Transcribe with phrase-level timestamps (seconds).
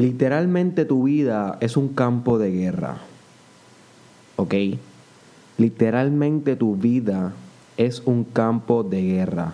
[0.00, 2.96] Literalmente tu vida es un campo de guerra.
[4.36, 4.54] ¿Ok?
[5.58, 7.34] Literalmente tu vida
[7.76, 9.52] es un campo de guerra.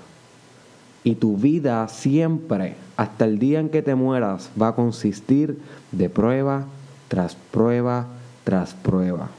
[1.02, 5.58] Y tu vida siempre, hasta el día en que te mueras, va a consistir
[5.90, 6.66] de prueba
[7.08, 8.06] tras prueba
[8.44, 9.30] tras prueba.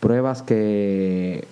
[0.00, 1.46] Pruebas que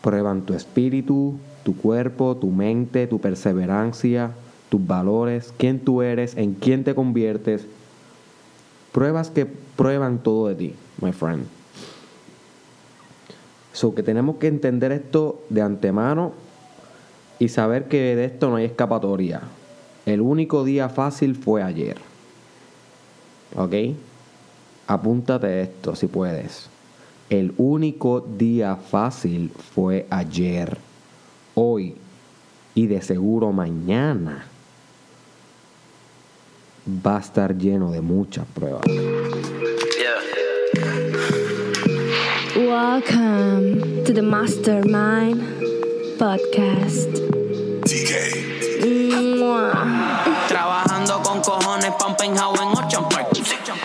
[0.00, 1.34] prueban tu espíritu,
[1.64, 4.30] tu cuerpo, tu mente, tu perseverancia,
[4.68, 7.66] tus valores, quién tú eres, en quién te conviertes.
[8.92, 11.46] Pruebas que prueban todo de ti, my friend.
[13.72, 16.32] So que tenemos que entender esto de antemano
[17.38, 19.42] y saber que de esto no hay escapatoria.
[20.06, 21.96] El único día fácil fue ayer.
[23.56, 23.74] ¿Ok?
[24.86, 26.68] Apúntate esto si puedes.
[27.30, 30.78] El único día fácil fue ayer.
[31.54, 31.96] Hoy
[32.74, 34.46] y de seguro mañana
[36.86, 38.82] va a estar lleno de muchas pruebas.
[42.56, 45.42] Welcome to the Mastermind
[46.18, 47.08] Podcast.
[50.48, 53.28] Trabajando con cojones, Pampenhau en Ocean Park.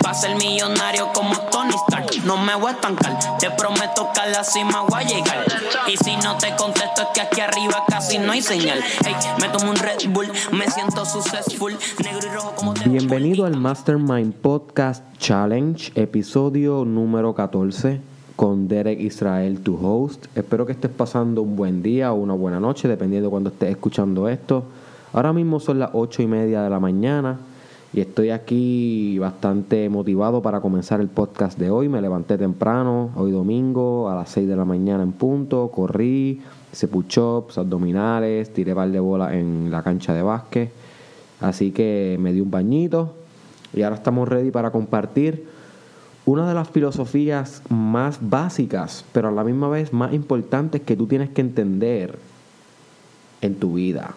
[0.01, 1.78] Pa' ser millonario como Tony.
[2.25, 5.45] No me voy a estancar, te prometo que a la cima voy a llegar.
[5.87, 8.79] Y si no te contesto, es que aquí arriba casi no hay señal.
[9.05, 11.77] Hey, me tomo un Red Bull, me siento successful.
[12.03, 18.01] Negro y rojo como te Bienvenido al Mastermind Podcast Challenge, episodio número 14,
[18.35, 20.25] con Derek Israel, tu host.
[20.35, 23.69] Espero que estés pasando un buen día o una buena noche, dependiendo de cuando estés
[23.69, 24.65] escuchando esto.
[25.13, 27.39] Ahora mismo son las 8 y media de la mañana
[27.91, 31.89] y estoy aquí bastante motivado para comenzar el podcast de hoy.
[31.89, 36.87] Me levanté temprano, hoy domingo, a las 6 de la mañana en punto, corrí, hice
[36.87, 40.71] push-ups, abdominales, tiré par de bola en la cancha de básquet.
[41.41, 43.15] Así que me di un bañito
[43.73, 45.47] y ahora estamos ready para compartir
[46.25, 51.07] una de las filosofías más básicas, pero a la misma vez más importantes que tú
[51.07, 52.19] tienes que entender
[53.41, 54.13] en tu vida.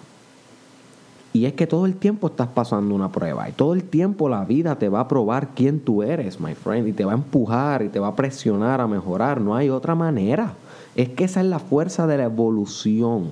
[1.33, 4.45] Y es que todo el tiempo estás pasando una prueba y todo el tiempo la
[4.45, 7.83] vida te va a probar quién tú eres, my friend, y te va a empujar
[7.83, 9.41] y te va a presionar a mejorar.
[9.41, 10.55] No hay otra manera.
[10.95, 13.31] Es que esa es la fuerza de la evolución.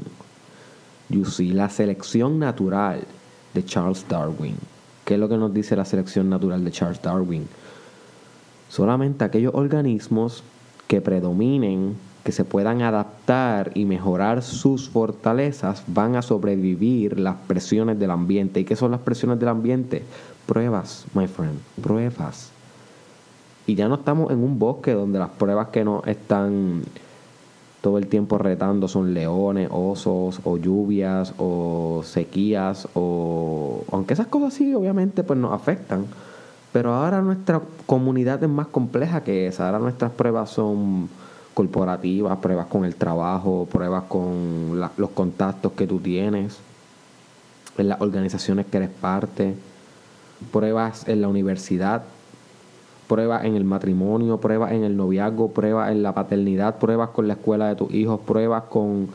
[1.11, 3.05] You see, la selección natural
[3.53, 4.57] de Charles Darwin.
[5.05, 7.49] ¿Qué es lo que nos dice la selección natural de Charles Darwin?
[8.71, 10.43] Solamente aquellos organismos
[10.87, 17.99] que predominen, que se puedan adaptar y mejorar sus fortalezas, van a sobrevivir las presiones
[17.99, 18.61] del ambiente.
[18.61, 20.03] ¿Y qué son las presiones del ambiente?
[20.47, 22.51] Pruebas, my friend, pruebas.
[23.67, 26.83] Y ya no estamos en un bosque donde las pruebas que nos están
[27.81, 33.85] todo el tiempo retando son leones, osos, o lluvias, o sequías, o...
[33.91, 36.05] Aunque esas cosas sí, obviamente, pues nos afectan.
[36.73, 39.67] Pero ahora nuestra comunidad es más compleja que esa.
[39.67, 41.09] Ahora nuestras pruebas son
[41.61, 46.59] corporativas, pruebas con el trabajo, pruebas con los contactos que tú tienes,
[47.77, 49.55] en las organizaciones que eres parte,
[50.53, 52.05] pruebas en la universidad,
[53.09, 57.35] pruebas en el matrimonio, pruebas en el noviazgo, pruebas en la paternidad, pruebas con la
[57.35, 59.09] escuela de tus hijos, pruebas con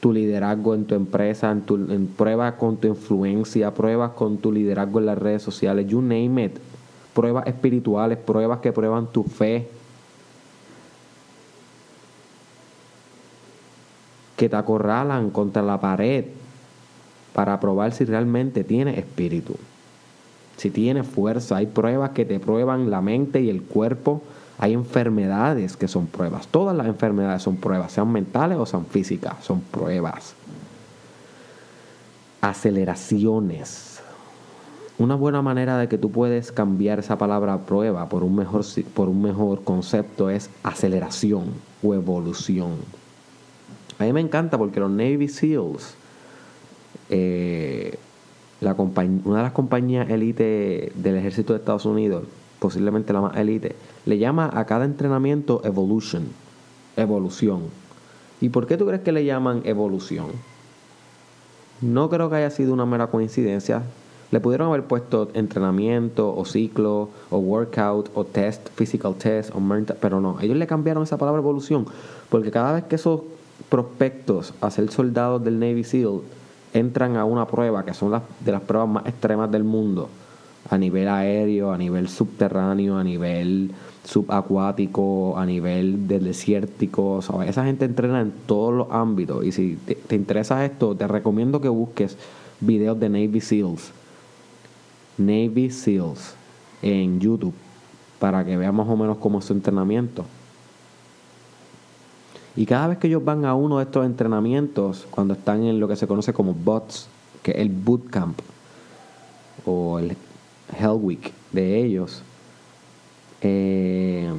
[0.00, 4.50] tu liderazgo en tu empresa, en tu, en pruebas con tu influencia, pruebas con tu
[4.52, 6.56] liderazgo en las redes sociales, you name it,
[7.12, 9.68] pruebas espirituales, pruebas que prueban tu fe,
[14.36, 16.24] que te acorralan contra la pared
[17.34, 19.56] para probar si realmente tienes espíritu,
[20.56, 21.56] si tienes fuerza.
[21.56, 24.22] Hay pruebas que te prueban la mente y el cuerpo.
[24.58, 26.46] Hay enfermedades que son pruebas.
[26.46, 30.34] Todas las enfermedades son pruebas, sean mentales o sean físicas, son pruebas.
[32.40, 34.00] Aceleraciones.
[34.96, 38.64] Una buena manera de que tú puedes cambiar esa palabra prueba por un mejor,
[38.94, 41.46] por un mejor concepto es aceleración
[41.82, 42.76] o evolución.
[43.98, 45.94] A mí me encanta porque los Navy SEALs,
[47.10, 47.96] eh,
[48.60, 52.24] una de las compañías élite del ejército de Estados Unidos,
[52.58, 53.76] posiblemente la más élite,
[54.06, 56.24] le llama a cada entrenamiento evolution,
[56.96, 57.62] evolución.
[58.40, 60.26] ¿Y por qué tú crees que le llaman evolución?
[61.80, 63.82] No creo que haya sido una mera coincidencia.
[64.30, 69.96] Le pudieron haber puesto entrenamiento o ciclo o workout o test, physical test o mental,
[70.00, 70.40] pero no.
[70.40, 71.86] Ellos le cambiaron esa palabra evolución
[72.30, 73.20] porque cada vez que esos
[73.68, 76.20] prospectos a ser soldados del Navy SEAL
[76.72, 80.08] entran a una prueba que son las de las pruebas más extremas del mundo
[80.70, 83.70] a nivel aéreo, a nivel subterráneo, a nivel
[84.04, 87.20] subacuático, a nivel del desértico.
[87.22, 87.50] ¿sabes?
[87.50, 89.44] Esa gente entrena en todos los ámbitos.
[89.44, 92.16] Y si te, te interesa esto, te recomiendo que busques
[92.60, 93.92] videos de Navy SEALs.
[95.18, 96.34] Navy SEALs
[96.82, 97.54] en YouTube
[98.18, 100.24] para que vean más o menos cómo es su entrenamiento.
[102.56, 105.88] Y cada vez que ellos van a uno de estos entrenamientos, cuando están en lo
[105.88, 107.08] que se conoce como BOTS,
[107.42, 108.38] que es el bootcamp
[109.66, 110.16] o el
[110.78, 112.22] Hell Week de ellos,
[113.40, 114.32] eh,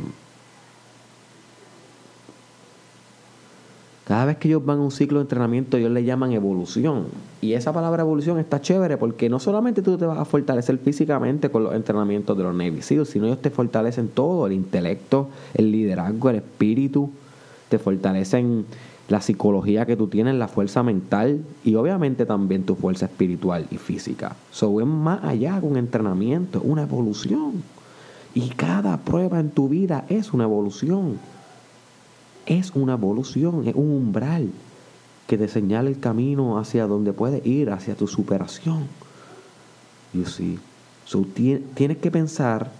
[4.05, 7.07] cada vez que ellos van a un ciclo de entrenamiento, ellos le llaman evolución.
[7.41, 11.49] Y esa palabra evolución está chévere porque no solamente tú te vas a fortalecer físicamente
[11.49, 15.71] con los entrenamientos de los Navy SEALs, sino ellos te fortalecen todo, el intelecto, el
[15.71, 17.11] liderazgo, el espíritu,
[17.69, 18.65] te fortalecen
[19.07, 23.77] la psicología que tú tienes, la fuerza mental y obviamente también tu fuerza espiritual y
[23.77, 24.35] física.
[24.51, 27.63] So es más allá que un entrenamiento, una evolución.
[28.33, 31.19] Y cada prueba en tu vida es una evolución.
[32.45, 34.49] Es una evolución, es un umbral
[35.27, 38.87] que te señala el camino hacia donde puedes ir, hacia tu superación.
[40.13, 40.59] You see.
[41.05, 42.71] So, tienes que pensar,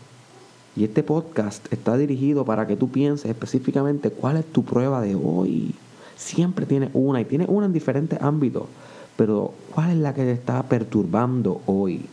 [0.76, 5.16] y este podcast está dirigido para que tú pienses específicamente cuál es tu prueba de
[5.16, 5.74] hoy.
[6.18, 8.64] Siempre tienes una y tienes una en diferentes ámbitos,
[9.16, 12.06] pero ¿cuál es la que te está perturbando hoy?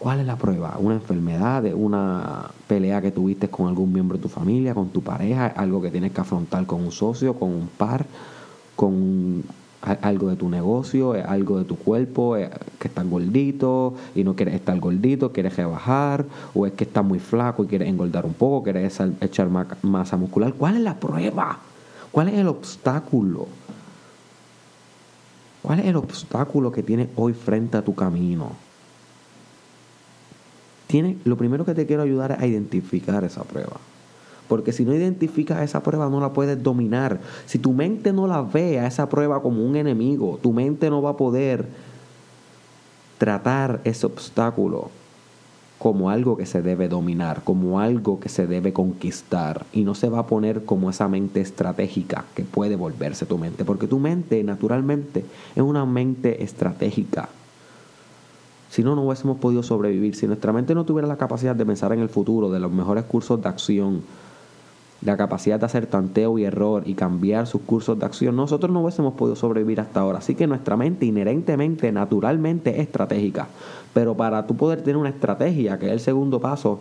[0.00, 0.76] ¿Cuál es la prueba?
[0.80, 5.46] ¿Una enfermedad, una pelea que tuviste con algún miembro de tu familia, con tu pareja,
[5.46, 8.04] algo que tienes que afrontar con un socio, con un par,
[8.74, 9.44] con
[9.84, 12.36] algo de tu negocio, algo de tu cuerpo,
[12.78, 17.18] que estás gordito y no quieres estar gordito, quieres rebajar, o es que estás muy
[17.18, 19.48] flaco y quieres engordar un poco, quieres echar
[19.82, 20.54] masa muscular.
[20.54, 21.58] ¿Cuál es la prueba?
[22.10, 23.46] ¿Cuál es el obstáculo?
[25.62, 28.52] ¿Cuál es el obstáculo que tienes hoy frente a tu camino?
[30.86, 33.76] Tiene, lo primero que te quiero ayudar es a identificar esa prueba.
[34.48, 37.20] Porque si no identificas esa prueba no la puedes dominar.
[37.46, 41.00] Si tu mente no la ve a esa prueba como un enemigo, tu mente no
[41.00, 41.66] va a poder
[43.18, 44.90] tratar ese obstáculo
[45.78, 50.08] como algo que se debe dominar, como algo que se debe conquistar y no se
[50.08, 54.42] va a poner como esa mente estratégica que puede volverse tu mente, porque tu mente
[54.44, 55.24] naturalmente
[55.54, 57.28] es una mente estratégica.
[58.70, 60.16] Si no, no hubiésemos podido sobrevivir.
[60.16, 63.04] Si nuestra mente no tuviera la capacidad de pensar en el futuro, de los mejores
[63.04, 64.02] cursos de acción,
[65.04, 68.80] la capacidad de hacer tanteo y error y cambiar sus cursos de acción, nosotros no
[68.80, 70.18] hubiésemos podido sobrevivir hasta ahora.
[70.18, 73.48] Así que nuestra mente inherentemente, naturalmente es estratégica.
[73.92, 76.80] Pero para tú poder tener una estrategia, que es el segundo paso,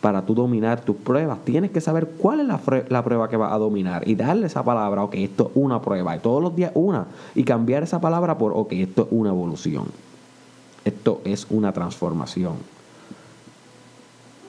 [0.00, 3.58] para tú dominar tus pruebas, tienes que saber cuál es la, prueba que vas a
[3.58, 7.06] dominar y darle esa palabra, ok, esto es una prueba, y todos los días una,
[7.34, 9.86] y cambiar esa palabra por, ok, esto es una evolución,
[10.84, 12.75] esto es una transformación.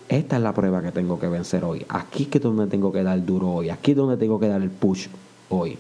[0.09, 1.86] Esta es la prueba que tengo que vencer hoy.
[1.89, 3.69] Aquí es donde tengo que dar duro hoy.
[3.69, 5.07] Aquí es donde tengo que dar el push
[5.50, 5.77] hoy.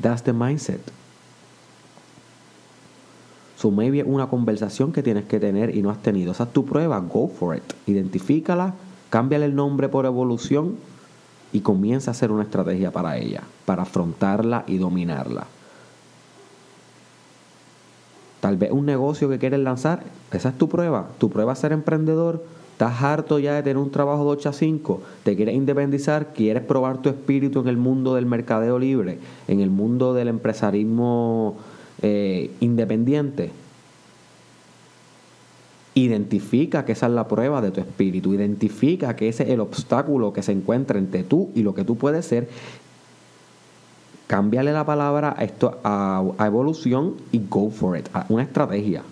[0.00, 0.80] That's the mindset.
[3.56, 6.32] So maybe una conversación que tienes que tener y no has tenido.
[6.32, 6.98] Esa es tu prueba.
[7.00, 7.62] Go for it.
[7.86, 8.74] Identifícala,
[9.10, 10.76] cámbiale el nombre por evolución
[11.52, 15.46] y comienza a hacer una estrategia para ella, para afrontarla y dominarla.
[18.40, 20.02] Tal vez un negocio que quieres lanzar,
[20.32, 21.08] esa es tu prueba.
[21.18, 22.42] Tu prueba es ser emprendedor.
[22.72, 26.62] Estás harto ya de tener un trabajo de 8 a 5, te quieres independizar, quieres
[26.62, 31.58] probar tu espíritu en el mundo del mercadeo libre, en el mundo del empresarismo
[32.00, 33.50] eh, independiente.
[35.92, 40.32] Identifica que esa es la prueba de tu espíritu, identifica que ese es el obstáculo
[40.32, 42.48] que se encuentra entre tú y lo que tú puedes ser
[44.30, 49.02] cámbiale la palabra a, esto, a, evolución y go for it, a una estrategia.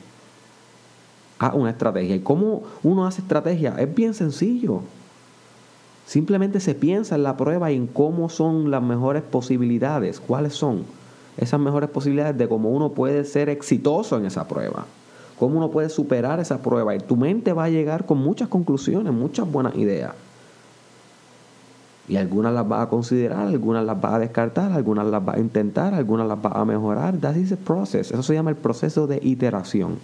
[1.41, 2.15] A una estrategia.
[2.15, 3.75] ¿Y cómo uno hace estrategia?
[3.81, 4.83] Es bien sencillo.
[6.07, 10.85] Simplemente se piensa en la prueba y en cómo son las mejores posibilidades, cuáles son
[11.37, 14.87] esas mejores posibilidades de cómo uno puede ser exitoso en esa prueba,
[15.37, 16.95] cómo uno puede superar esa prueba.
[16.95, 20.13] Y tu mente va a llegar con muchas conclusiones, muchas buenas ideas.
[22.09, 25.39] Y algunas las va a considerar, algunas las va a descartar, algunas las va a
[25.39, 27.19] intentar, algunas las va a mejorar.
[27.19, 28.11] That is a process.
[28.11, 29.99] Eso se llama el proceso de iteración.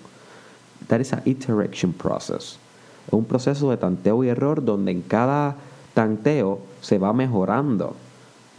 [0.88, 2.58] That is a iteration process.
[3.06, 5.56] Es un proceso de tanteo y error donde en cada
[5.94, 7.94] tanteo se va mejorando,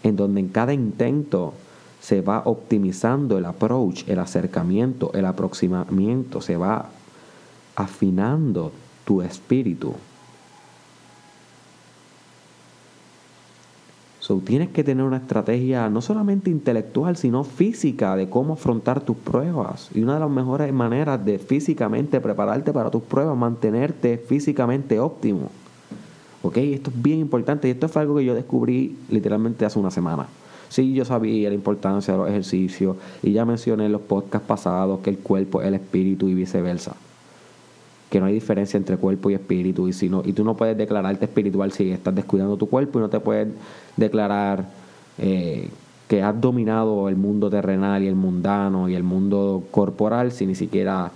[0.01, 1.53] en donde en cada intento
[2.01, 6.89] se va optimizando el approach, el acercamiento, el aproximamiento, se va
[7.75, 8.71] afinando
[9.05, 9.93] tu espíritu.
[14.25, 19.15] So, tienes que tener una estrategia no solamente intelectual, sino física de cómo afrontar tus
[19.15, 19.91] pruebas.
[19.93, 25.51] Y una de las mejores maneras de físicamente prepararte para tus pruebas, mantenerte físicamente óptimo.
[26.41, 26.57] ¿Ok?
[26.57, 30.25] Esto es bien importante y esto fue algo que yo descubrí literalmente hace una semana.
[30.69, 35.01] Sí, yo sabía la importancia de los ejercicios y ya mencioné en los podcasts pasados
[35.01, 36.95] que el cuerpo es el espíritu y viceversa.
[38.15, 40.77] Que no hay diferencia entre cuerpo y espíritu y si no, y tú no puedes
[40.77, 43.49] declararte espiritual si estás descuidando tu cuerpo y no te puedes
[43.97, 44.69] declarar
[45.17, 45.69] eh,
[46.07, 50.55] que has dominado el mundo terrenal y el mundano y el mundo corporal si ni
[50.55, 51.11] siquiera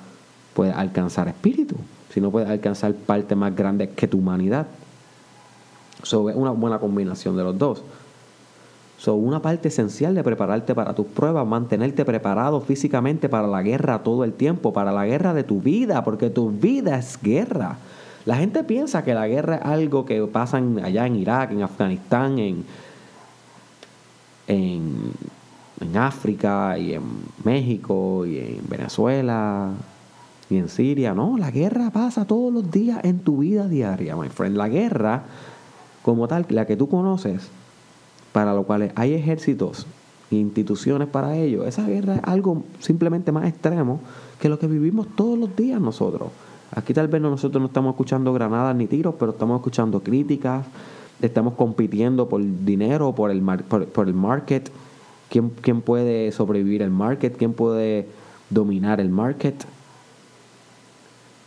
[0.53, 1.77] puedes alcanzar espíritu,
[2.13, 4.67] si no puedes alcanzar parte más grande que tu humanidad.
[6.03, 7.81] So, es una buena combinación de los dos.
[8.99, 14.03] So, una parte esencial de prepararte para tus pruebas, mantenerte preparado físicamente para la guerra
[14.03, 17.77] todo el tiempo, para la guerra de tu vida, porque tu vida es guerra.
[18.25, 22.39] La gente piensa que la guerra es algo que pasa allá en Irak, en Afganistán,
[22.39, 22.65] en,
[24.47, 25.13] en,
[25.79, 27.03] en África y en
[27.45, 29.69] México y en Venezuela
[30.49, 31.13] y en Siria.
[31.13, 34.57] No, la guerra pasa todos los días en tu vida diaria, my friend.
[34.57, 35.23] La guerra,
[36.01, 37.49] como tal, la que tú conoces,
[38.31, 39.87] para lo cual hay ejércitos
[40.31, 43.99] e instituciones para ello, esa guerra es algo simplemente más extremo
[44.39, 46.29] que lo que vivimos todos los días nosotros.
[46.71, 50.65] Aquí tal vez nosotros no estamos escuchando granadas ni tiros, pero estamos escuchando críticas,
[51.21, 54.71] estamos compitiendo por dinero, por el, por, el market.
[55.29, 57.35] ¿Quién, ¿Quién puede sobrevivir el market?
[57.35, 58.07] ¿Quién puede
[58.51, 59.55] dominar el market?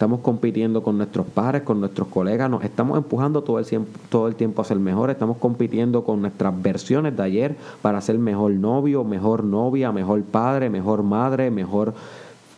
[0.03, 4.27] Estamos compitiendo con nuestros pares, con nuestros colegas, nos estamos empujando todo el, tiempo, todo
[4.27, 8.51] el tiempo a ser mejores, estamos compitiendo con nuestras versiones de ayer para ser mejor
[8.51, 11.95] novio, mejor novia, mejor padre, mejor madre, mejor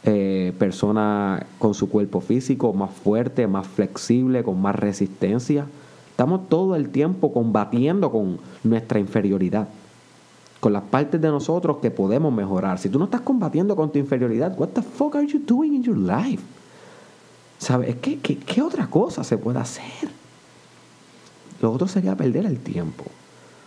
[0.04, 5.66] eh, persona con su cuerpo físico, más fuerte, más flexible, con más resistencia.
[6.12, 9.68] Estamos todo el tiempo combatiendo con nuestra inferioridad,
[10.60, 12.78] con las partes de nosotros que podemos mejorar.
[12.78, 15.82] Si tú no estás combatiendo con tu inferioridad, what the fuck are you doing in
[15.82, 16.42] your life?
[17.58, 17.96] ¿Sabes?
[17.96, 20.08] ¿Qué, qué, otra cosa se puede hacer?
[21.60, 23.04] Lo otro sería perder el tiempo.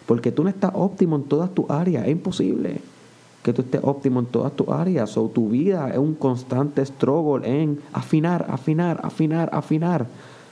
[0.05, 2.05] Porque tú no estás óptimo en todas tus áreas.
[2.05, 2.81] Es imposible
[3.43, 5.17] que tú estés óptimo en todas tus áreas.
[5.17, 10.05] O tu vida es un constante struggle en afinar, afinar, afinar, afinar.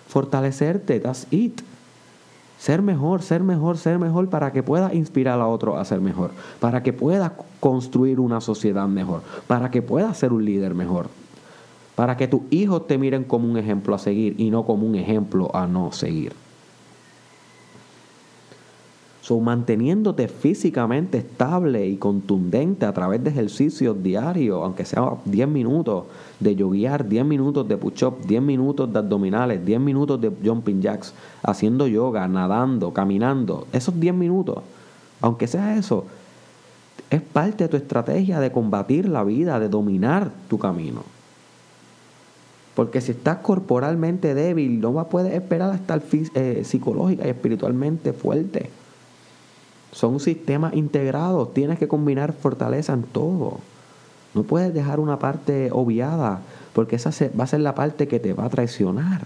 [0.08, 1.00] Fortalecerte.
[1.00, 1.62] That's it.
[2.58, 6.32] Ser mejor, ser mejor, ser mejor para que puedas inspirar a otro a ser mejor.
[6.60, 9.22] Para que puedas construir una sociedad mejor.
[9.46, 11.10] Para que puedas ser un líder mejor
[11.96, 14.96] para que tus hijos te miren como un ejemplo a seguir y no como un
[14.96, 16.34] ejemplo a no seguir.
[19.25, 26.04] So, manteniéndote físicamente estable y contundente a través de ejercicios diarios, aunque sea 10 minutos
[26.40, 31.12] de yoguear, 10 minutos de push-up, 10 minutos de abdominales, 10 minutos de jumping jacks,
[31.42, 34.60] haciendo yoga, nadando, caminando, esos 10 minutos,
[35.22, 36.06] aunque sea eso,
[37.10, 41.15] es parte de tu estrategia de combatir la vida, de dominar tu camino.
[42.75, 48.70] Porque si estás corporalmente débil, no poder esperar a estar eh, psicológica y espiritualmente fuerte.
[49.94, 53.60] Son sistemas integrados, tienes que combinar fortaleza en todo.
[54.34, 56.41] No puedes dejar una parte obviada,
[56.74, 59.25] porque esa va a ser la parte que te va a traicionar.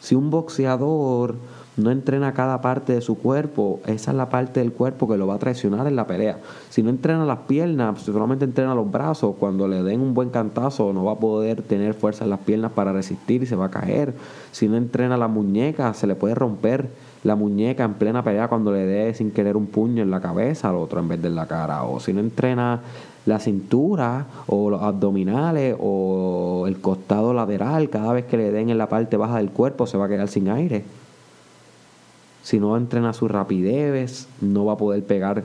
[0.00, 1.36] Si un boxeador
[1.76, 5.26] no entrena cada parte de su cuerpo, esa es la parte del cuerpo que lo
[5.26, 6.38] va a traicionar en la pelea.
[6.70, 10.92] Si no entrena las piernas, solamente entrena los brazos, cuando le den un buen cantazo
[10.92, 13.70] no va a poder tener fuerza en las piernas para resistir y se va a
[13.70, 14.14] caer.
[14.52, 16.88] Si no entrena la muñeca, se le puede romper
[17.24, 20.70] la muñeca en plena pelea cuando le dé sin querer un puño en la cabeza
[20.70, 21.82] al otro en vez de en la cara.
[21.82, 22.80] O si no entrena
[23.26, 28.78] la cintura o los abdominales o el costado lateral, cada vez que le den en
[28.78, 30.84] la parte baja del cuerpo se va a quedar sin aire
[32.46, 35.42] si no entrena su rapidez, no va a poder pegar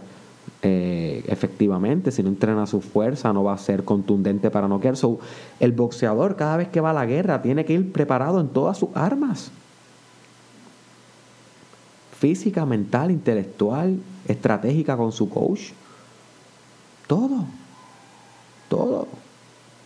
[0.61, 2.11] eh, efectivamente.
[2.11, 4.95] Si no entrena su fuerza, no va a ser contundente para noquear.
[4.95, 5.19] So,
[5.59, 8.77] el boxeador, cada vez que va a la guerra, tiene que ir preparado en todas
[8.77, 9.49] sus armas.
[12.19, 15.71] Física, mental, intelectual, estratégica con su coach.
[17.07, 17.45] Todo.
[18.69, 19.07] Todo.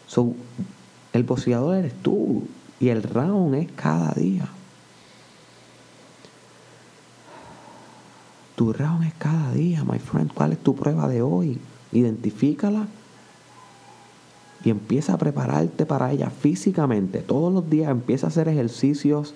[0.06, 0.34] So,
[1.14, 2.44] el boxeador eres tú.
[2.78, 4.50] Y el round es cada día.
[8.56, 10.32] Tu round es cada día, my friend.
[10.34, 11.60] ¿Cuál es tu prueba de hoy?
[11.92, 12.88] Identifícala
[14.64, 17.20] y empieza a prepararte para ella físicamente.
[17.20, 19.34] Todos los días empieza a hacer ejercicios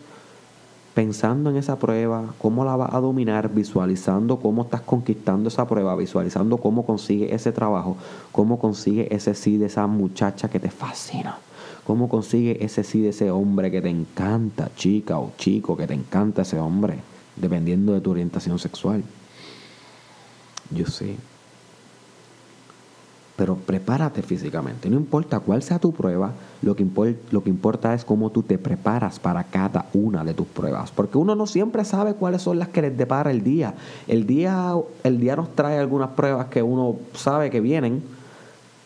[0.96, 5.96] pensando en esa prueba, cómo la vas a dominar, visualizando cómo estás conquistando esa prueba,
[5.96, 7.96] visualizando cómo consigue ese trabajo,
[8.32, 11.38] cómo consigue ese sí de esa muchacha que te fascina,
[11.86, 15.94] cómo consigue ese sí de ese hombre que te encanta, chica o chico, que te
[15.94, 17.00] encanta ese hombre
[17.40, 19.04] dependiendo de tu orientación sexual.
[20.72, 21.16] Yo sé.
[23.36, 24.90] Pero prepárate físicamente.
[24.90, 29.46] No importa cuál sea tu prueba, lo que, importa es cómo tú te preparas para
[29.46, 30.92] cada una de tus pruebas.
[30.92, 33.76] Porque uno no siempre sabe cuáles son las que les depara el día.
[34.08, 38.04] El día, el día nos trae algunas pruebas que uno sabe que vienen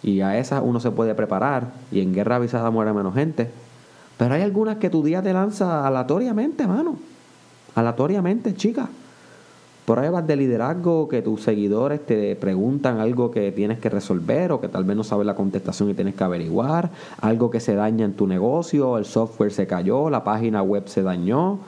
[0.04, 1.74] y a esas uno se puede preparar.
[1.92, 3.50] Y en guerra avisada muere menos gente.
[4.18, 6.98] Pero hay algunas que tu día te lanza aleatoriamente, mano.
[7.76, 8.88] Aleatoriamente, chica.
[9.86, 14.70] Pruebas de liderazgo que tus seguidores te preguntan algo que tienes que resolver o que
[14.70, 16.90] tal vez no sabes la contestación y tienes que averiguar,
[17.20, 21.04] algo que se daña en tu negocio, el software se cayó, la página web se
[21.04, 21.60] dañó,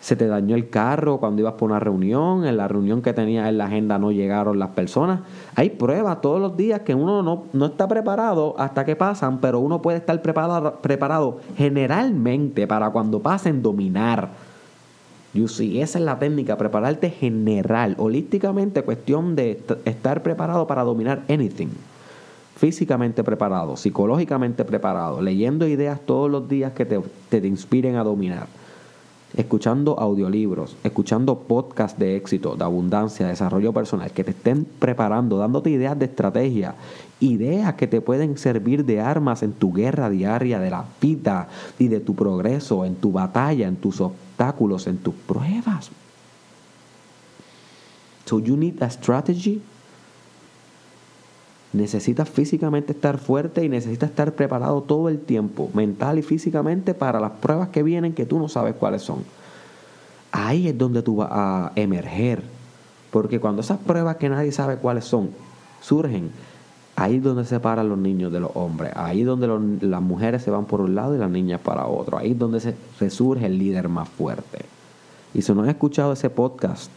[0.00, 3.48] se te dañó el carro cuando ibas por una reunión, en la reunión que tenías
[3.48, 5.20] en la agenda no llegaron las personas.
[5.54, 9.60] Hay pruebas todos los días que uno no, no está preparado hasta que pasan, pero
[9.60, 14.47] uno puede estar preparado, preparado generalmente para cuando pasen dominar
[15.32, 21.68] See, esa es la técnica, prepararte general, holísticamente, cuestión de estar preparado para dominar anything.
[22.56, 28.48] Físicamente preparado, psicológicamente preparado, leyendo ideas todos los días que te, te inspiren a dominar
[29.36, 35.38] escuchando audiolibros, escuchando podcasts de éxito, de abundancia, de desarrollo personal, que te estén preparando,
[35.38, 36.74] dándote ideas de estrategia,
[37.20, 41.88] ideas que te pueden servir de armas en tu guerra diaria de la vida y
[41.88, 44.00] de tu progreso, en tu batalla, en tus
[44.38, 45.90] obstáculos, en tus pruebas.
[48.24, 49.62] So you need a strategy
[51.72, 57.20] Necesitas físicamente estar fuerte y necesitas estar preparado todo el tiempo, mental y físicamente, para
[57.20, 59.22] las pruebas que vienen que tú no sabes cuáles son.
[60.32, 62.42] Ahí es donde tú vas a emerger.
[63.10, 65.30] Porque cuando esas pruebas que nadie sabe cuáles son
[65.82, 66.30] surgen,
[66.98, 68.92] ahí es donde se separan los niños de los hombres.
[68.96, 69.46] Ahí es donde
[69.86, 72.18] las mujeres se van por un lado y las niñas para otro.
[72.18, 74.64] Ahí es donde resurge el líder más fuerte.
[75.32, 76.90] Y si no has escuchado ese podcast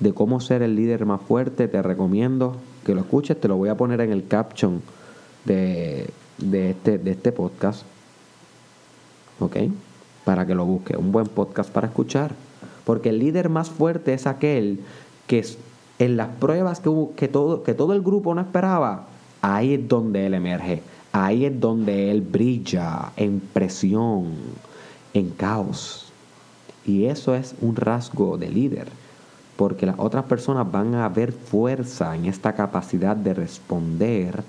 [0.00, 3.68] de cómo ser el líder más fuerte, te recomiendo que lo escuches, te lo voy
[3.68, 4.82] a poner en el caption
[5.44, 7.82] de, este, de este podcast.
[9.38, 9.58] ¿Ok?
[10.24, 10.96] Para que lo busques.
[10.96, 12.34] Un buen podcast para escuchar.
[12.84, 14.80] Porque el líder más fuerte es aquel
[15.28, 15.44] que
[15.98, 19.06] en las pruebas que, que, todo, que todo el grupo no esperaba,
[19.42, 20.82] ahí es donde él emerge.
[21.12, 24.34] Ahí es donde él brilla en presión,
[25.12, 26.12] en caos.
[26.84, 28.88] Y eso es un rasgo de líder
[29.56, 34.42] porque las otras personas van a ver fuerza en esta capacidad de responder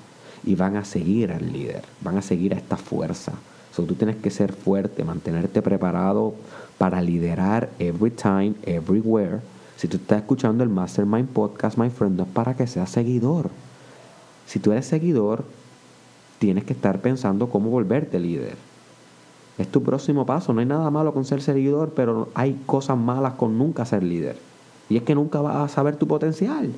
[0.44, 3.34] y van a seguir al líder, van a seguir a esta fuerza.
[3.76, 6.34] So, tú tienes que ser fuerte, mantenerte preparado
[6.78, 9.42] para liderar every time, everywhere.
[9.78, 13.50] Si tú estás escuchando el Mastermind Podcast, my friend, no es para que seas seguidor.
[14.46, 15.44] Si tú eres seguidor,
[16.40, 18.56] tienes que estar pensando cómo volverte líder.
[19.58, 20.54] Es tu próximo paso.
[20.54, 24.38] No hay nada malo con ser seguidor, pero hay cosas malas con nunca ser líder.
[24.90, 26.72] Y es que nunca vas a saber tu potencial.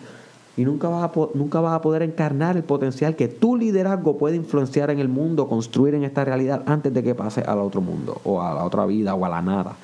[0.56, 4.36] Y nunca vas, a, nunca vas a poder encarnar el potencial que tu liderazgo puede
[4.38, 8.20] influenciar en el mundo, construir en esta realidad antes de que pase al otro mundo,
[8.24, 9.76] o a la otra vida, o a la nada,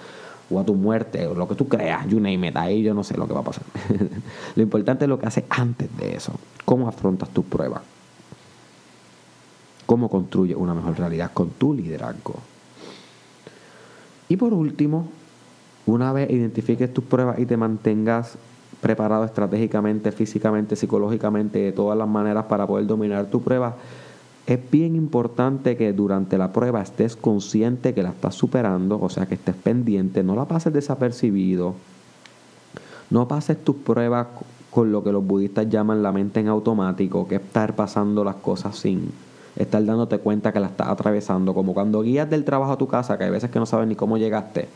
[0.54, 2.56] o a tu muerte, o lo que tú creas, you name it.
[2.56, 3.64] Ahí yo no sé lo que va a pasar.
[4.56, 6.34] lo importante es lo que haces antes de eso.
[6.66, 7.82] Cómo afrontas tus pruebas.
[9.86, 12.36] Cómo construyes una mejor realidad con tu liderazgo.
[14.30, 15.08] Y por último,
[15.86, 18.38] una vez identifiques tus pruebas y te mantengas
[18.82, 23.76] preparado estratégicamente, físicamente, psicológicamente, de todas las maneras para poder dominar tu prueba,
[24.46, 29.26] es bien importante que durante la prueba estés consciente que la estás superando, o sea,
[29.26, 31.76] que estés pendiente, no la pases desapercibido,
[33.10, 34.28] no pases tus pruebas
[34.70, 38.36] con lo que los budistas llaman la mente en automático, que es estar pasando las
[38.36, 39.12] cosas sin
[39.56, 43.18] estar dándote cuenta que la estás atravesando, como cuando guías del trabajo a tu casa,
[43.18, 44.68] que hay veces que no sabes ni cómo llegaste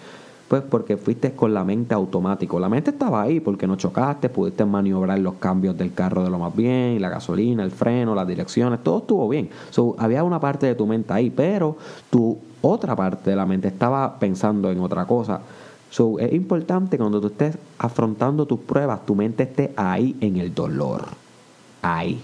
[0.48, 2.60] pues porque fuiste con la mente automático.
[2.60, 6.40] La mente estaba ahí porque no chocaste, pudiste maniobrar los cambios del carro de lo
[6.40, 9.50] más bien, la gasolina, el freno, las direcciones, todo estuvo bien.
[9.70, 11.78] So, había una parte de tu mente ahí, pero
[12.10, 15.42] tu otra parte de la mente estaba pensando en otra cosa.
[15.90, 20.54] So, es importante cuando tú estés afrontando tus pruebas, tu mente esté ahí en el
[20.54, 21.06] dolor.
[21.82, 22.22] Ahí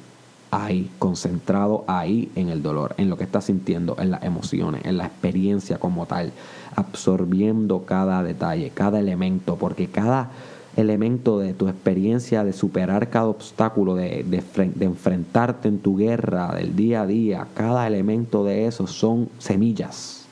[0.54, 4.98] ahí, concentrado ahí en el dolor, en lo que estás sintiendo, en las emociones, en
[4.98, 6.32] la experiencia como tal,
[6.76, 10.32] absorbiendo cada detalle, cada elemento, porque cada
[10.76, 16.76] elemento de tu experiencia de superar cada obstáculo, de, de, enfrentarte en tu guerra del
[16.76, 20.26] día a día, cada elemento de eso son semillas.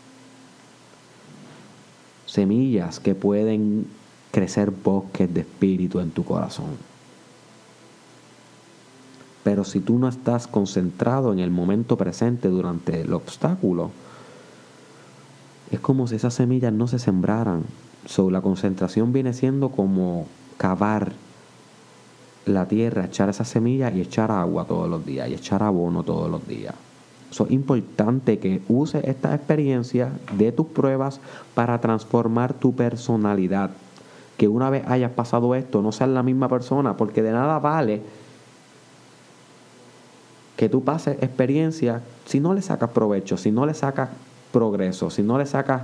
[2.25, 3.88] Semillas que pueden
[4.32, 6.91] crecer bosques de espíritu en tu corazón.
[9.43, 13.91] Pero si tú no estás concentrado en el momento presente durante el obstáculo,
[15.71, 17.63] es como si esas semillas no se sembraran.
[18.05, 21.13] So, la concentración viene siendo como cavar
[22.45, 26.29] la tierra, echar esas semillas y echar agua todos los días y echar abono todos
[26.29, 26.75] los días.
[27.29, 31.21] So, es importante que uses esta experiencia de tus pruebas
[31.55, 33.71] para transformar tu personalidad.
[34.36, 38.01] Que una vez hayas pasado esto, no seas la misma persona, porque de nada vale
[40.57, 44.10] que tú pases experiencia si no le sacas provecho, si no le sacas
[44.52, 45.84] progreso, si no le sacas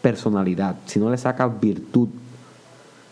[0.00, 2.08] personalidad, si no le sacas virtud,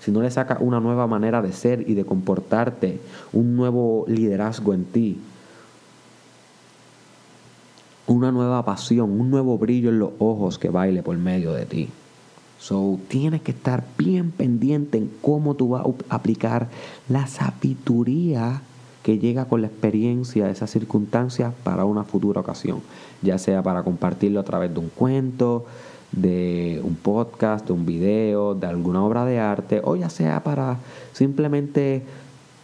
[0.01, 3.01] si no le sacas una nueva manera de ser y de comportarte,
[3.33, 5.19] un nuevo liderazgo en ti,
[8.07, 11.89] una nueva pasión, un nuevo brillo en los ojos que baile por medio de ti.
[12.59, 16.69] So, tienes que estar bien pendiente en cómo tú vas a aplicar
[17.09, 18.63] la sabiduría
[19.03, 22.81] que llega con la experiencia de esas circunstancias para una futura ocasión,
[23.23, 25.65] ya sea para compartirlo a través de un cuento,
[26.13, 30.79] de un podcast, de un video, de alguna obra de arte, o ya sea para
[31.13, 32.03] simplemente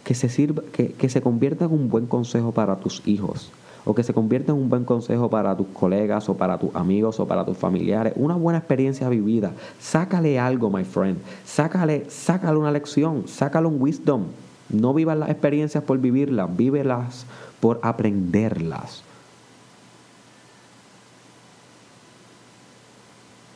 [0.03, 3.51] que se sirva, que, que se convierta en un buen consejo para tus hijos
[3.87, 7.21] o que se convierta en un buen consejo para tus colegas o para tus amigos
[7.21, 9.53] o para tus familiares, una buena experiencia vivida.
[9.79, 11.17] Sácale algo, my friend.
[11.45, 14.25] Sácale, sácale una lección, sácale un wisdom.
[14.69, 17.25] No vivas las experiencias por vivirlas, vívelas
[17.59, 19.03] por aprenderlas.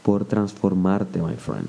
[0.04, 1.68] Por transformarte, my friend.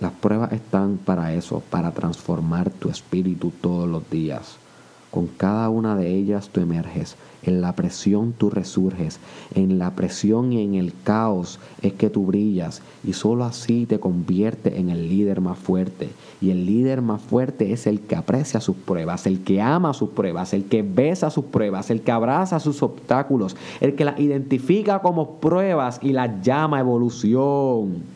[0.00, 4.58] Las pruebas están para eso, para transformar tu espíritu todos los días.
[5.16, 7.16] Con cada una de ellas tú emerges.
[7.42, 9.18] En la presión tú resurges.
[9.54, 12.82] En la presión y en el caos es que tú brillas.
[13.02, 16.10] Y solo así te conviertes en el líder más fuerte.
[16.42, 20.10] Y el líder más fuerte es el que aprecia sus pruebas, el que ama sus
[20.10, 24.98] pruebas, el que besa sus pruebas, el que abraza sus obstáculos, el que las identifica
[24.98, 28.15] como pruebas y las llama evolución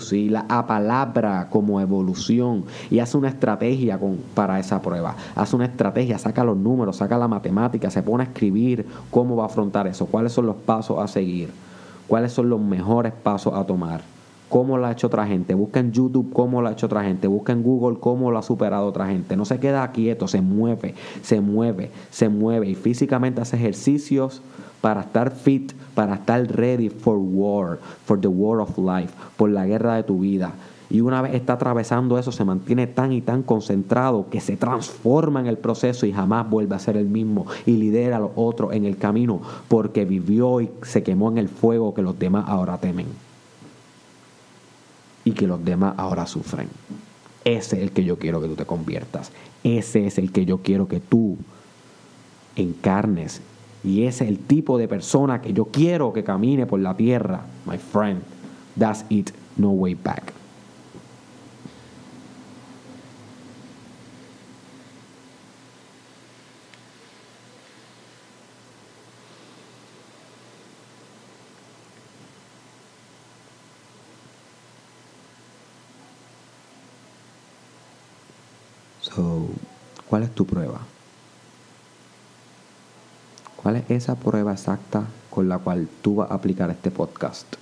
[0.00, 5.16] see la palabra como evolución y hace una estrategia con, para esa prueba.
[5.34, 9.44] Hace una estrategia, saca los números, saca la matemática, se pone a escribir cómo va
[9.44, 11.50] a afrontar eso, cuáles son los pasos a seguir,
[12.06, 14.11] cuáles son los mejores pasos a tomar
[14.52, 17.26] cómo lo ha hecho otra gente, busca en YouTube cómo lo ha hecho otra gente,
[17.26, 19.34] busca en Google cómo lo ha superado otra gente.
[19.34, 24.42] No se queda quieto, se mueve, se mueve, se mueve y físicamente hace ejercicios
[24.82, 29.64] para estar fit, para estar ready for war, for the war of life, por la
[29.64, 30.52] guerra de tu vida.
[30.90, 35.40] Y una vez está atravesando eso, se mantiene tan y tan concentrado que se transforma
[35.40, 38.74] en el proceso y jamás vuelve a ser el mismo y lidera a los otros
[38.74, 42.76] en el camino porque vivió y se quemó en el fuego que los demás ahora
[42.76, 43.31] temen
[45.24, 46.68] y que los demás ahora sufren.
[47.44, 49.32] Ese es el que yo quiero que tú te conviertas.
[49.64, 51.36] Ese es el que yo quiero que tú
[52.56, 53.40] encarnes.
[53.84, 57.42] Y ese es el tipo de persona que yo quiero que camine por la tierra.
[57.66, 58.22] My friend,
[58.78, 59.30] that's it.
[59.56, 60.32] No way back.
[80.12, 80.80] ¿cuál es prueba?
[83.62, 87.54] ¿Cuál es esa prueba exacta con la cual tú vas a aplicar este podcast?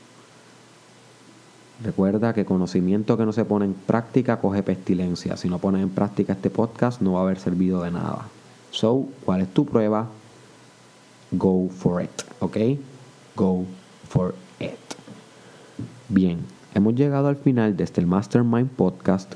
[1.82, 5.36] Recuerda que conocimiento que no se pone en práctica coge pestilencia.
[5.36, 8.28] Si no pones en práctica este podcast no va a haber servido de nada.
[8.70, 10.08] So, ¿cuál es tu prueba?
[11.32, 12.56] Go for it, ¿ok?
[13.36, 13.64] Go
[14.08, 14.78] for it.
[16.08, 16.40] Bien,
[16.74, 19.34] hemos llegado al final de este Mastermind Podcast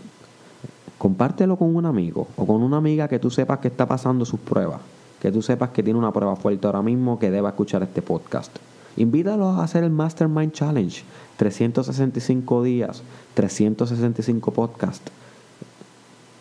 [1.15, 4.41] compártelo con un amigo o con una amiga que tú sepas que está pasando sus
[4.41, 4.81] pruebas,
[5.23, 8.51] que tú sepas que tiene una prueba fuerte ahora mismo que deba escuchar este podcast.
[8.97, 11.05] Invítalo a hacer el Mastermind Challenge,
[11.37, 15.13] 365 días, 365 podcasts.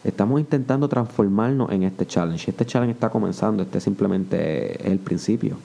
[0.04, 2.50] Estamos intentando transformarnos en este challenge.
[2.50, 5.56] Este challenge está comenzando, este simplemente es el principio.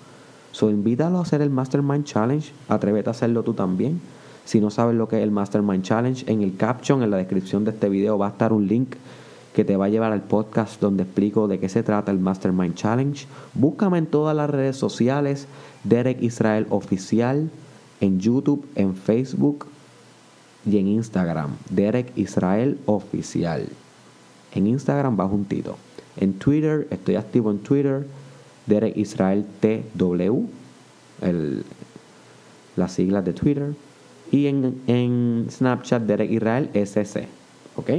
[0.53, 4.03] So, invítalo a hacer el Mastermind Challenge, atrévete a hacerlo tú también.
[4.49, 7.67] Si no sabes lo que es el Mastermind Challenge, en el caption, en la descripción
[7.67, 8.95] de este video, va a estar un link
[9.55, 12.75] que te va a llevar al podcast donde explico de qué se trata el Mastermind
[12.75, 13.27] Challenge.
[13.53, 15.49] Búscame en todas las redes sociales,
[15.85, 17.51] Derek Israel Oficial,
[18.01, 19.67] en YouTube, en Facebook
[20.65, 23.69] y en Instagram, Derek Israel Oficial.
[24.55, 25.77] En Instagram va juntito.
[26.17, 28.07] En Twitter, estoy activo en Twitter,
[28.65, 30.47] Derek Israel TW,
[31.21, 31.67] el,
[32.77, 33.75] las siglas de Twitter
[34.31, 37.29] y en, en Snapchat Derek Israel SC.
[37.77, 37.91] ¿Ok?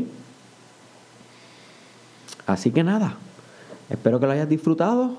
[2.45, 3.15] Así que nada,
[3.89, 5.17] espero que lo hayas disfrutado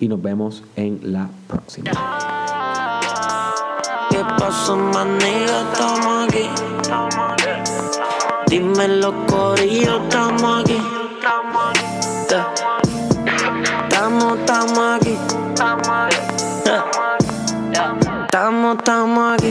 [0.00, 1.90] y nos vemos en la próxima.
[4.10, 5.62] ¿Qué pasó, manilla?
[5.72, 6.48] Estamos aquí.
[8.48, 10.78] Dímelo, corillo, estamos aquí.
[13.88, 15.16] Estamos, estamos aquí.
[18.24, 19.45] Estamos, estamos aquí.